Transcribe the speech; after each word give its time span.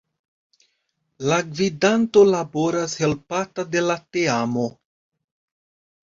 La 1.31 1.35
Gvidanto 1.49 2.23
laboras 2.29 2.95
helpata 3.01 3.65
de 3.75 3.83
la 3.89 3.97
Teamo. 4.17 4.65